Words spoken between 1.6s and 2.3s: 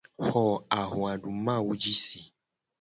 ji se.